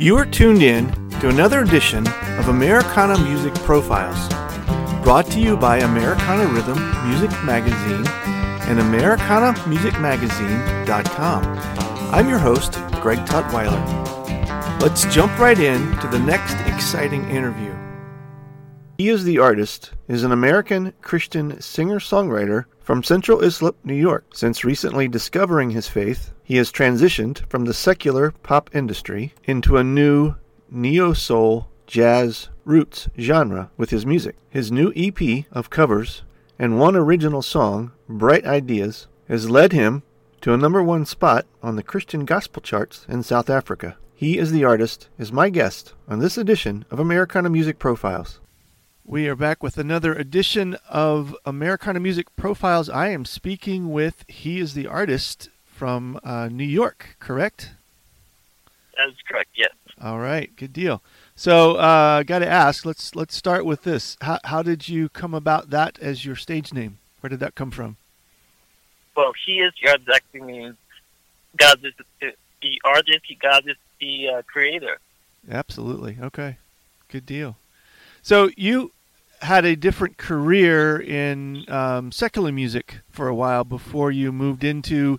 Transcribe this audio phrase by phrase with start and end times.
[0.00, 2.06] You are tuned in to another edition
[2.38, 4.28] of Americana Music Profiles,
[5.02, 8.06] brought to you by Americana Rhythm Music Magazine
[8.68, 11.42] and AmericanaMusicMagazine.com.
[12.14, 14.80] I'm your host, Greg Tutwiler.
[14.80, 17.74] Let's jump right in to the next exciting interview.
[18.98, 24.24] He is the artist, is an American Christian singer-songwriter from Central Islip, New York.
[24.32, 29.84] Since recently discovering his faith, he has transitioned from the secular pop industry into a
[29.84, 30.36] new
[30.70, 34.36] neo-soul jazz roots genre with his music.
[34.48, 36.22] His new EP of covers
[36.58, 40.02] and one original song, Bright Ideas, has led him
[40.40, 43.98] to a number one spot on the Christian gospel charts in South Africa.
[44.14, 48.40] He is the artist, is my guest on this edition of Americana Music Profiles.
[49.08, 52.90] We are back with another edition of Americana Music Profiles.
[52.90, 57.70] I am speaking with He is the Artist from uh, New York, correct?
[58.98, 59.72] That is correct, yes.
[59.98, 61.00] All right, good deal.
[61.34, 62.84] So, uh, got to ask.
[62.84, 64.18] Let's let's start with this.
[64.20, 66.98] How how did you come about that as your stage name?
[67.20, 67.96] Where did that come from?
[69.16, 70.76] Well, he is God actually means
[71.56, 73.20] God is the, the artist.
[73.24, 74.98] He God is the uh, creator.
[75.50, 76.18] Absolutely.
[76.20, 76.58] Okay.
[77.08, 77.56] Good deal.
[78.20, 78.92] So you
[79.40, 85.18] had a different career in um, secular music for a while before you moved into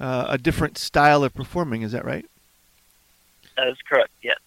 [0.00, 1.82] uh, a different style of performing.
[1.82, 2.26] Is that right?
[3.56, 4.10] That is correct.
[4.22, 4.38] Yes.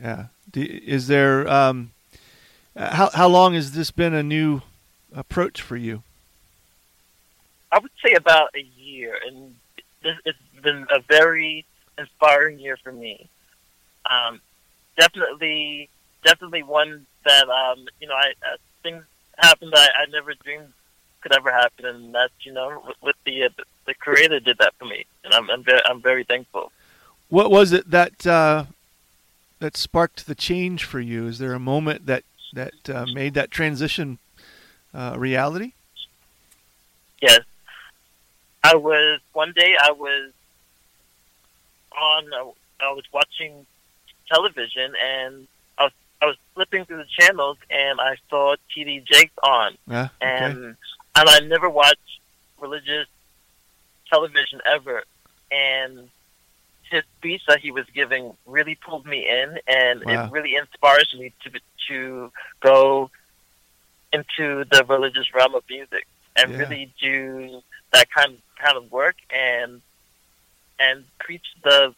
[0.00, 0.26] Yeah.
[0.54, 1.92] Is there um,
[2.76, 4.62] how how long has this been a new
[5.14, 6.02] approach for you?
[7.72, 9.54] I would say about a year, and
[10.02, 11.64] this it's been a very
[11.98, 13.28] inspiring year for me.
[14.08, 14.40] Um,
[14.98, 15.88] definitely,
[16.24, 19.04] definitely one that um, you know I, uh, things
[19.38, 20.72] happened that I, I never dreamed
[21.20, 23.48] could ever happen, and that's you know with, with the uh,
[23.86, 26.72] the creator did that for me, and I'm I'm very, I'm very thankful.
[27.28, 28.66] What was it that uh,
[29.58, 31.26] that sparked the change for you?
[31.26, 34.18] Is there a moment that that uh, made that transition
[34.94, 35.72] uh, reality?
[37.20, 37.40] Yes,
[38.64, 40.32] I was one day I was
[41.96, 43.66] on I was watching
[44.28, 45.46] television and
[46.22, 50.32] I was flipping through the channels and I saw TD Jakes on, yeah, okay.
[50.36, 50.76] and
[51.16, 51.98] and I never watched
[52.60, 53.06] religious
[54.08, 55.04] television ever,
[55.50, 56.10] and
[56.90, 60.26] his speech that he was giving really pulled me in, and Wow.
[60.26, 61.50] it really inspires me to
[61.88, 63.10] to go
[64.12, 66.06] into the religious realm of music
[66.36, 66.58] and Yeah.
[66.58, 69.80] really do that kind kind of work and
[70.78, 71.94] and preach the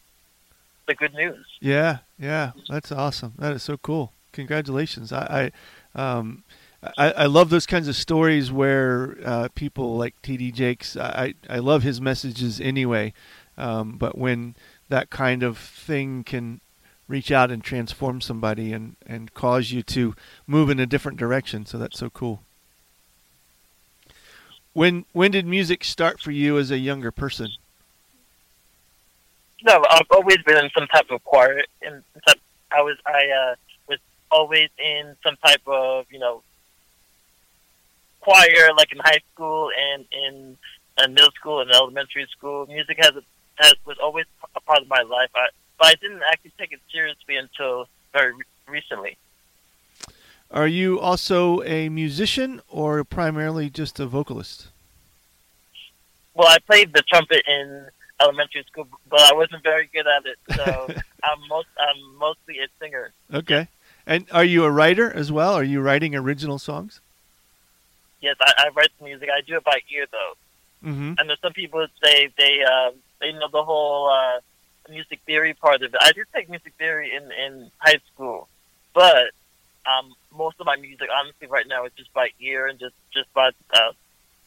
[0.87, 1.45] the good news.
[1.59, 3.33] Yeah, yeah, that's awesome.
[3.37, 4.13] That is so cool.
[4.31, 5.13] Congratulations.
[5.13, 5.51] I,
[5.95, 6.43] I, um,
[6.97, 10.51] I, I love those kinds of stories where uh, people like T.D.
[10.51, 10.97] Jakes.
[10.97, 13.13] I, I love his messages anyway,
[13.57, 14.55] um, but when
[14.89, 16.59] that kind of thing can
[17.07, 20.15] reach out and transform somebody and, and cause you to
[20.47, 22.41] move in a different direction, so that's so cool.
[24.73, 27.49] When when did music start for you as a younger person?
[29.63, 31.63] No, I've always been in some type of choir.
[31.81, 32.37] And some,
[32.71, 33.55] I was I uh,
[33.87, 36.43] was always in some type of you know
[38.19, 40.57] choir, like in high school and in,
[41.03, 42.65] in middle school and elementary school.
[42.67, 43.23] Music has a,
[43.55, 44.25] has was always
[44.55, 45.29] a part of my life.
[45.35, 45.47] I,
[45.77, 48.33] but I didn't actually take it seriously until very
[48.67, 49.17] recently.
[50.51, 54.67] Are you also a musician or primarily just a vocalist?
[56.35, 57.87] Well, I played the trumpet in
[58.23, 60.37] elementary school, but I wasn't very good at it.
[60.55, 60.87] So
[61.23, 63.11] I'm most I'm mostly a singer.
[63.33, 63.67] Okay.
[64.05, 65.53] And are you a writer as well?
[65.53, 66.99] Are you writing original songs?
[68.21, 69.29] Yes, I, I write the music.
[69.35, 70.33] I do it by ear though.
[70.83, 71.13] Mm-hmm.
[71.17, 72.91] and there's some people that say they uh,
[73.21, 74.41] they know the whole uh,
[74.89, 75.99] music theory part of it.
[76.01, 78.49] I did take music theory in in high school,
[78.93, 79.31] but
[79.85, 83.33] um, most of my music, honestly, right now is just by ear and just just
[83.33, 83.91] by uh,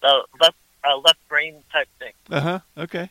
[0.03, 2.13] uh, left uh, left brain type thing.
[2.31, 2.61] Uh huh.
[2.77, 3.09] Okay.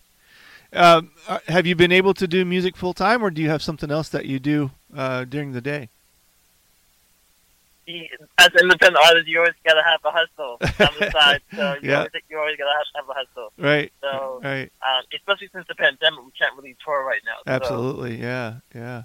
[0.74, 3.62] Um, uh, have you been able to do music full time, or do you have
[3.62, 5.90] something else that you do uh, during the day?
[8.40, 11.41] As an independent artist, you always gotta have a hustle on the side.
[11.56, 11.97] So you Yeah.
[11.97, 13.53] always you always gotta have, have a hustle.
[13.59, 13.91] Right.
[14.02, 14.72] So Right.
[14.82, 17.35] um, especially since the pandemic, we can't really tour right now.
[17.46, 18.20] So, Absolutely.
[18.20, 18.56] Yeah.
[18.73, 19.03] Yeah.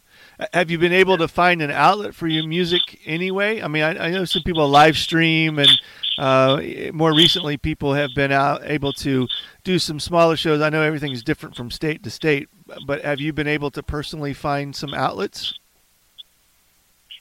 [0.55, 3.61] Have you been able to find an outlet for your music anyway?
[3.61, 5.71] I mean, I, I know some people live stream, and
[6.19, 9.29] uh, more recently, people have been out able to
[9.65, 10.63] do some smaller shows.
[10.63, 12.49] I know everything is different from state to state,
[12.87, 15.59] but have you been able to personally find some outlets?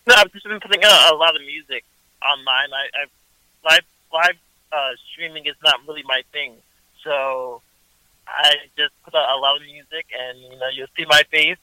[0.08, 1.84] No, I've just been putting out a lot of music
[2.24, 2.70] online.
[2.74, 3.84] I, I live
[4.14, 4.38] live
[4.72, 6.54] uh, streaming is not really my thing,
[7.04, 7.62] so
[8.28, 11.58] I just put out a lot of music, and you know you'll see my face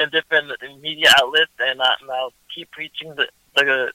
[0.00, 0.50] in different
[0.80, 3.92] media outlets, and, I, and I'll keep preaching the, the,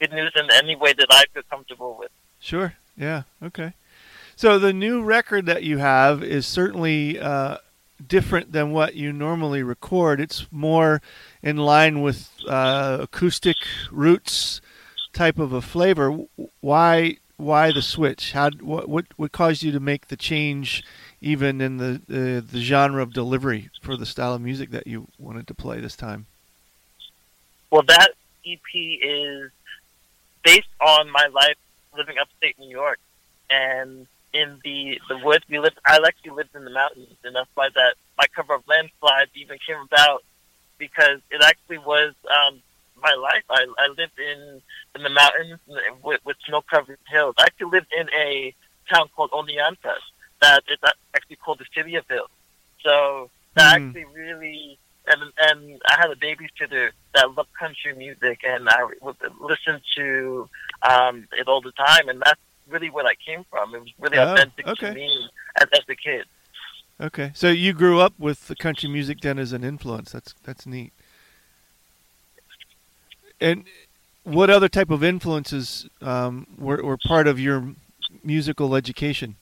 [0.00, 2.10] good news in any way that I feel comfortable with.
[2.40, 2.74] Sure.
[2.96, 3.22] Yeah.
[3.42, 3.74] Okay.
[4.36, 7.58] So the new record that you have is certainly uh,
[8.06, 10.20] different than what you normally record.
[10.20, 11.00] It's more
[11.42, 13.56] in line with uh, acoustic
[13.90, 14.60] roots
[15.12, 16.18] type of a flavor.
[16.60, 18.32] Why why the switch?
[18.32, 20.84] How what what caused you to make the change,
[21.22, 25.08] even in the the, the genre of delivery for the style of music that you
[25.18, 26.26] wanted to play this time?
[27.70, 28.10] Well, that
[28.46, 29.50] EP is
[30.44, 31.56] based on my life
[31.96, 32.98] living upstate New York,
[33.48, 35.78] and in the the woods we lived.
[35.86, 39.58] I actually lived in the mountains, and that's why that my cover of Landslides even
[39.66, 40.24] came about
[40.78, 42.60] because it actually was um,
[43.00, 43.44] my life.
[43.48, 44.60] I, I lived in
[44.96, 45.60] in the mountains
[46.02, 47.36] with, with snow covered hills.
[47.38, 48.52] I actually lived in a
[48.92, 49.94] town called Oneonta
[50.42, 50.78] that is
[51.14, 52.30] actually called the City of Hills.
[52.82, 53.86] So that mm.
[53.88, 59.16] actually really and and I had a babysitter that loved country music, and I would
[59.40, 60.48] listen to
[60.82, 63.74] um, it all the time, and that's really where I came from.
[63.74, 64.88] It was really oh, authentic okay.
[64.88, 65.28] to me
[65.60, 66.26] as, as a kid.
[67.00, 70.12] Okay, so you grew up with the country music then as an influence.
[70.12, 70.92] That's that's neat.
[73.40, 73.64] And
[74.22, 77.74] what other type of influences um, were, were part of your
[78.22, 79.34] musical education?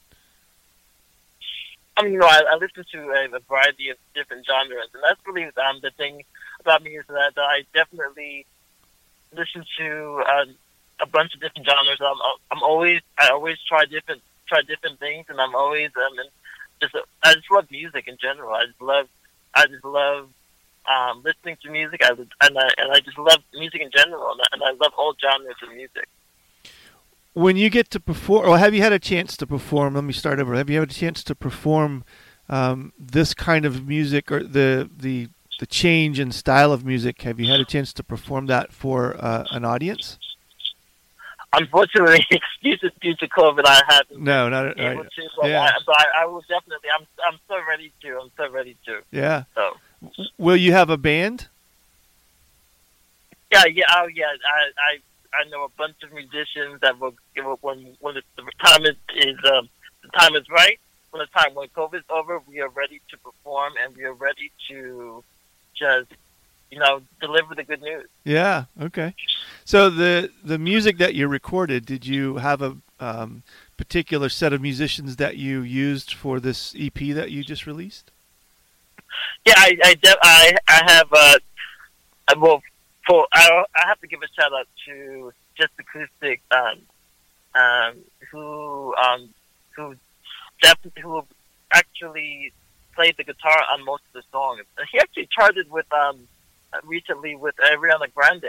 [1.97, 5.19] I mean, you know, I, I listen to a, variety of different genres, and that's
[5.25, 6.23] really um, the thing
[6.59, 8.45] about me is that, I definitely
[9.35, 10.45] listen to uh,
[11.01, 11.99] a bunch of different genres.
[12.01, 12.17] I'm,
[12.51, 16.29] I'm always, I always try different, try different things, and I'm always, um, and
[16.81, 18.53] just, I just love music in general.
[18.53, 19.07] I just love,
[19.53, 20.29] I just love
[20.89, 22.03] um, listening to music.
[22.03, 24.93] I and I and I just love music in general, and I, and I love
[24.97, 26.07] all genres of music.
[27.33, 29.95] When you get to perform, or have you had a chance to perform?
[29.95, 30.53] Let me start over.
[30.55, 32.03] Have you had a chance to perform
[32.49, 35.29] um, this kind of music, or the the
[35.59, 37.21] the change in style of music?
[37.21, 40.17] Have you had a chance to perform that for uh, an audience?
[41.53, 44.21] Unfortunately, excuses due to COVID, I haven't.
[44.21, 45.11] No, not able right.
[45.11, 45.29] to.
[45.39, 45.63] But, yeah.
[45.63, 46.89] I, but I, I will definitely.
[46.97, 47.07] I'm.
[47.25, 48.19] I'm so ready to.
[48.19, 49.01] I'm so ready to.
[49.11, 49.43] Yeah.
[49.55, 49.77] So.
[50.37, 51.47] Will you have a band?
[53.51, 54.25] Yeah, yeah, oh yeah.
[54.25, 54.97] I I
[55.33, 58.83] I know a bunch of musicians that will give up when when the, the time
[58.83, 59.69] is is um,
[60.03, 60.79] the time is right.
[61.11, 64.51] When the time when COVID's over, we are ready to perform and we are ready
[64.69, 65.23] to
[65.75, 66.11] just
[66.69, 68.07] you know deliver the good news.
[68.23, 68.65] Yeah.
[68.81, 69.13] Okay.
[69.65, 73.43] So the the music that you recorded, did you have a um,
[73.77, 78.11] particular set of musicians that you used for this EP that you just released?
[79.45, 81.39] Yeah, I I, I, I have uh,
[82.37, 82.61] well
[83.07, 86.79] for I I have to give a shout out to Just Acoustic um
[87.55, 87.97] um
[88.31, 89.29] who um
[89.75, 89.95] who
[90.61, 91.23] definitely who
[91.71, 92.53] actually
[92.95, 94.61] played the guitar on most of the songs.
[94.77, 96.27] And He actually charted with um
[96.83, 98.45] recently with Ariana Grande.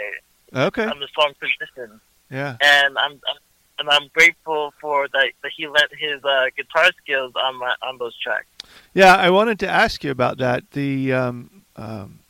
[0.55, 0.85] Okay.
[0.85, 2.01] On the song Position.
[2.31, 2.57] Yeah.
[2.61, 3.37] And I'm, I'm
[3.79, 7.99] and I'm grateful for that that he lent his uh, guitar skills on my on
[7.99, 8.47] those tracks.
[8.95, 10.71] Yeah, I wanted to ask you about that.
[10.73, 12.21] The um, um,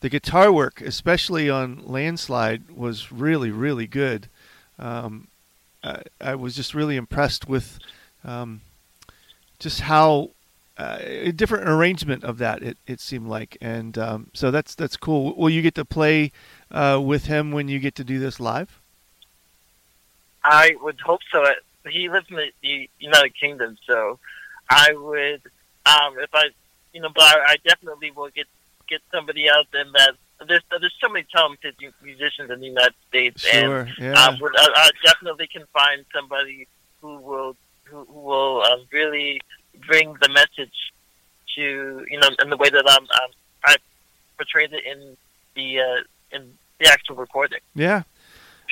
[0.00, 4.28] the guitar work, especially on Landslide, was really really good.
[4.78, 5.28] Um,
[5.84, 7.78] I, I, was just really impressed with
[8.24, 8.62] um,
[9.58, 10.30] just how
[10.78, 14.96] uh, a different arrangement of that it, it seemed like, and um, so that's that's
[14.96, 15.34] cool.
[15.36, 16.32] Will you get to play
[16.70, 18.80] uh, with him when you get to do this live?
[20.42, 21.44] I would hope so.
[21.88, 24.18] He lives in the United Kingdom, so
[24.70, 25.42] I would,
[25.84, 26.48] um, if I,
[26.94, 28.46] you know, but I, I definitely will get
[28.90, 30.14] get somebody else in that.
[30.46, 34.12] There's there's so many talented musicians in the United States, sure, and yeah.
[34.12, 36.66] um, I, I definitely can find somebody
[37.00, 39.40] who will who, who will um, really
[39.86, 40.92] bring the message
[41.56, 43.30] to you know in the way that I'm, um,
[43.64, 43.76] I
[44.36, 45.16] portrayed it in
[45.54, 47.60] the uh, in the actual recording.
[47.74, 48.04] Yeah,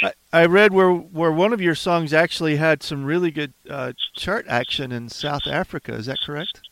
[0.03, 3.93] I, I read where where one of your songs actually had some really good uh,
[4.15, 5.93] chart action in South Africa.
[5.93, 6.63] Is that correct?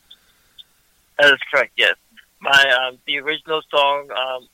[1.19, 1.73] That is correct.
[1.77, 1.95] Yes,
[2.39, 4.47] my um, the original song um,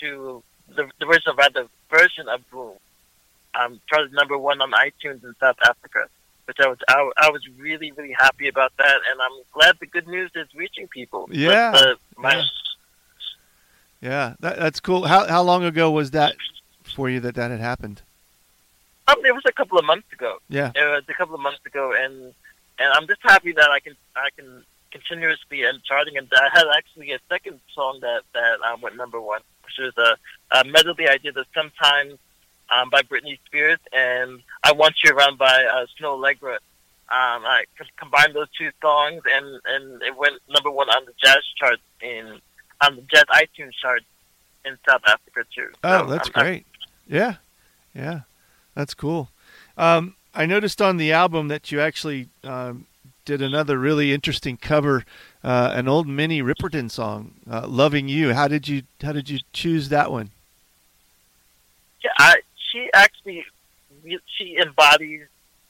[0.00, 0.42] to
[0.74, 2.72] the, the original rather version of Boom
[3.54, 6.08] um, charted number one on iTunes in South Africa,
[6.46, 9.86] which I was I, I, was really really happy about that, and I'm glad the
[9.86, 11.28] good news is reaching people.
[11.30, 12.42] Yeah, uh, my, yeah,
[14.00, 15.06] yeah that, that's cool.
[15.06, 16.34] How how long ago was that
[16.82, 18.02] for you that that had happened?
[19.08, 20.38] Um, it was a couple of months ago.
[20.48, 22.34] Yeah, it was a couple of months ago, and
[22.78, 26.16] and I'm just happy that I can I can continuously and charting.
[26.16, 29.94] And I had actually a second song that that um, went number one, which was
[29.98, 32.18] a, a medley I did of sometimes
[32.70, 36.58] um, by Britney Spears and I Want You Around by uh, Snoh Aalegra.
[37.08, 37.64] Um, I
[37.96, 42.40] combined those two songs, and and it went number one on the jazz chart in
[42.80, 44.02] on the jazz iTunes chart
[44.64, 45.68] in South Africa too.
[45.84, 46.66] Oh, that's I'm, great.
[47.10, 47.34] I'm, yeah,
[47.94, 48.20] yeah,
[48.74, 49.28] that's cool.
[49.76, 52.86] Um, I noticed on the album that you actually um,
[53.24, 55.04] did another really interesting cover,
[55.44, 59.40] uh, an old Minnie Riperton song, uh, "Loving You." How did you How did you
[59.52, 60.30] choose that one?
[62.02, 62.36] Yeah, I,
[62.70, 63.44] she actually
[64.26, 65.26] she embodies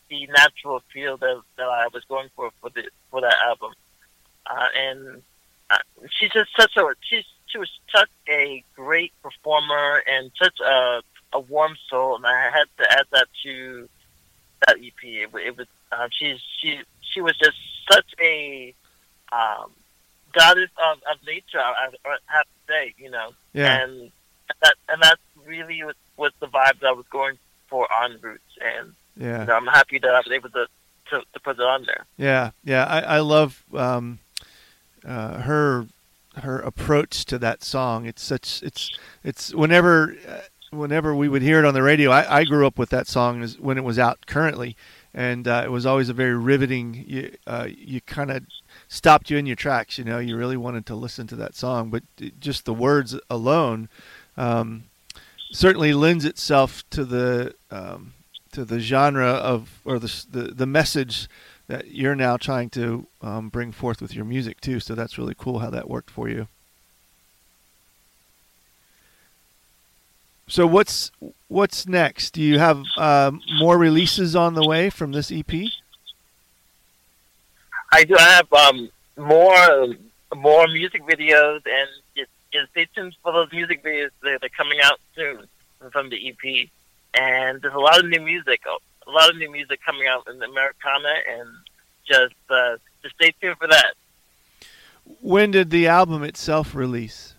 [0.09, 3.73] the natural feel that, that I was going for for the for that album,
[4.47, 5.23] uh, and
[5.71, 5.79] uh,
[6.11, 11.03] she's just such a she's she was such a great performer and such a
[11.35, 13.89] a warm soul, and I had to add that to
[14.67, 14.93] that EP.
[15.03, 16.81] It, it was uh, she's she
[17.13, 17.57] she was just
[17.91, 18.75] such a
[19.33, 19.71] um,
[20.33, 21.59] goddess of, of nature.
[21.59, 23.83] I, I have to say, you know, yeah.
[23.83, 24.11] and
[24.63, 27.39] that and that's really was, was the vibe that I was going
[27.69, 30.67] for on Roots, and yeah, you know, I'm happy that I was able to,
[31.11, 32.05] to, to put it on there.
[32.17, 34.19] Yeah, yeah, I, I love um,
[35.05, 35.87] uh, her
[36.37, 38.07] her approach to that song.
[38.07, 38.91] It's such it's
[39.23, 40.41] it's whenever uh,
[40.71, 42.11] whenever we would hear it on the radio.
[42.11, 44.77] I, I grew up with that song when it was out currently,
[45.15, 47.05] and uh, it was always a very riveting.
[47.07, 48.45] You uh, you kind of
[48.89, 49.99] stopped you in your tracks.
[49.99, 52.03] You know, you really wanted to listen to that song, but
[52.41, 53.89] just the words alone
[54.37, 54.85] um,
[55.51, 58.15] certainly lends itself to the um,
[58.53, 61.29] to the genre of or the the, the message
[61.69, 64.81] that you're now trying to um, bring forth with your music too.
[64.81, 66.49] So that's really cool how that worked for you.
[70.53, 71.11] So what's
[71.49, 72.33] what's next?
[72.33, 75.51] Do you have um, more releases on the way from this EP?
[77.91, 78.15] I do.
[78.19, 79.87] I have um, more
[80.35, 84.11] more music videos, and just, just stay tuned for those music videos.
[84.23, 85.49] They're, they're coming out soon
[85.91, 86.69] from the EP,
[87.15, 88.61] and there's a lot of new music.
[89.07, 91.49] A lot of new music coming out in Americana, and
[92.07, 93.95] just uh, just stay tuned for that.
[95.23, 97.32] When did the album itself release?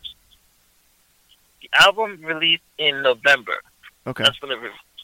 [1.79, 3.55] Album released in November.
[4.05, 4.23] Okay.
[4.23, 4.59] That's when it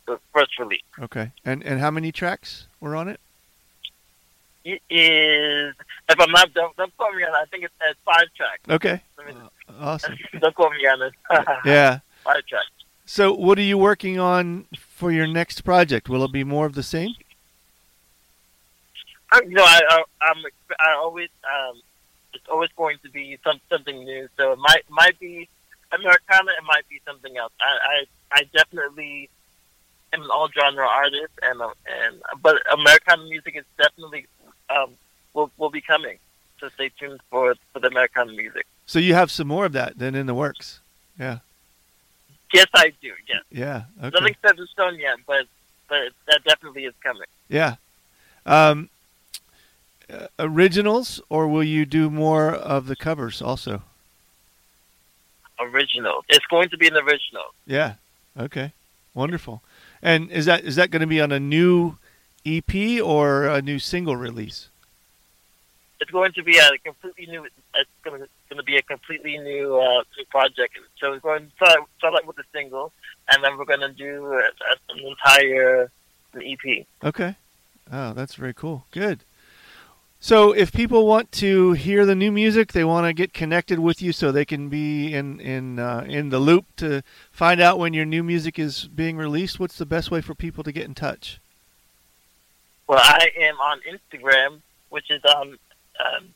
[0.06, 0.82] the first release.
[1.00, 1.32] Okay.
[1.46, 3.20] And and how many tracks were on it?
[4.66, 5.74] It is,
[6.10, 7.38] if I'm not, don't, don't quote me on it.
[7.38, 8.62] I think it's, it's five tracks.
[8.70, 9.02] Okay.
[9.26, 10.18] Me, uh, awesome.
[10.40, 11.14] don't quote me on it.
[11.66, 12.00] yeah.
[12.24, 12.68] Five tracks.
[13.06, 16.10] So, what are you working on for your next project?
[16.10, 17.16] Will it be more of the same?
[19.32, 20.44] I, you know, I, I, I'm,
[20.80, 21.82] I always, um,
[22.34, 24.28] it's always going to be some, something new.
[24.38, 25.48] So it might, might be
[25.92, 27.52] Americana, it might be something else.
[27.60, 29.30] I, I, I definitely
[30.14, 31.70] am an all genre artist, and uh,
[32.04, 34.26] and but Americana music is definitely
[34.70, 34.92] um,
[35.34, 36.18] will will be coming.
[36.60, 38.66] So stay tuned for for the Americana music.
[38.86, 40.80] So you have some more of that than in the works,
[41.20, 41.40] yeah.
[42.54, 43.14] Yes, I do.
[43.28, 43.44] Yes.
[43.52, 43.84] Yeah.
[44.04, 44.20] Okay.
[44.20, 45.46] Nothing set in stone yet, but
[45.88, 47.28] but that definitely is coming.
[47.48, 47.76] Yeah.
[48.46, 48.90] Um,
[50.12, 53.84] uh, originals, or will you do more of the covers also?
[55.60, 56.24] Original.
[56.30, 57.46] It's going to be an original.
[57.66, 57.96] Yeah.
[58.38, 58.74] Okay.
[59.14, 59.62] Wonderful.
[60.02, 61.98] And is that is that going to be on a new
[62.46, 64.70] EP or a new single release?
[66.00, 67.44] It's going to be a completely new.
[67.44, 70.78] It's going to, going to be a completely new, uh, new project.
[70.98, 72.94] So we're going to start, start out with a single,
[73.30, 75.92] and then we're going to do an entire
[76.34, 76.86] an EP.
[77.04, 77.36] Okay.
[77.92, 78.86] Oh, that's very cool.
[78.92, 79.20] Good.
[80.22, 84.02] So, if people want to hear the new music, they want to get connected with
[84.02, 87.94] you, so they can be in in uh, in the loop to find out when
[87.94, 89.62] your new music is being released.
[89.62, 91.40] What's the best way for people to get in touch?
[92.88, 94.60] Well, I am on Instagram,
[94.90, 95.58] which is um,
[96.04, 96.34] um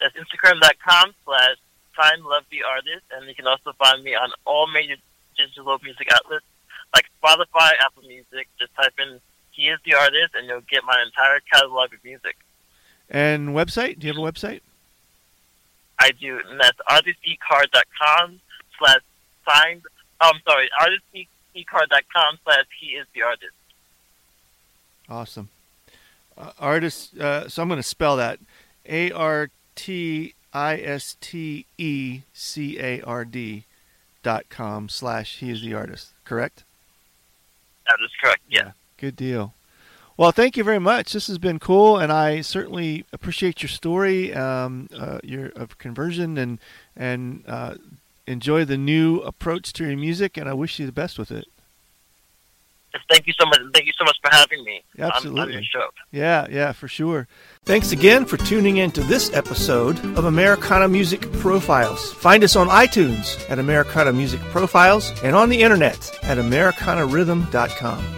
[0.00, 1.56] that's Instagram.com slash
[1.96, 4.94] find love the artist, and you can also find me on all major
[5.36, 6.46] digital music outlets
[6.94, 8.46] like Spotify, Apple Music.
[8.60, 9.20] Just type in
[9.50, 12.36] "He is the artist," and you'll get my entire catalog of music.
[13.10, 13.98] And website?
[13.98, 14.60] Do you have a website?
[15.98, 18.40] I do, and that's artistecard.com
[18.78, 19.00] slash
[19.48, 19.82] signed.
[20.20, 23.52] Oh, I'm sorry, artistecard.com slash he is the artist.
[25.08, 25.48] Awesome.
[26.36, 28.38] Uh, artist, uh, so I'm going to spell that
[28.86, 33.64] A R T I S T E C A R D
[34.22, 36.62] dot com slash he is the artist, correct?
[37.86, 38.58] That is correct, yeah.
[38.60, 38.70] yeah.
[38.98, 39.54] Good deal.
[40.18, 41.12] Well, thank you very much.
[41.12, 46.36] This has been cool, and I certainly appreciate your story, um, uh, your of conversion,
[46.36, 46.58] and
[46.96, 47.74] and uh,
[48.26, 50.36] enjoy the new approach to your music.
[50.36, 51.46] And I wish you the best with it.
[53.08, 53.60] Thank you so much.
[53.72, 54.82] Thank you so much for having me.
[54.98, 55.40] Absolutely.
[55.40, 55.86] On, on your show.
[56.10, 57.28] Yeah, yeah, for sure.
[57.64, 62.12] Thanks again for tuning in to this episode of Americana Music Profiles.
[62.14, 68.17] Find us on iTunes at Americana Music Profiles and on the internet at AmericanaRhythm.com.